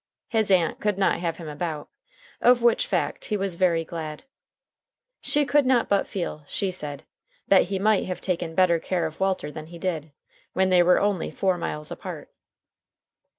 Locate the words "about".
1.47-1.87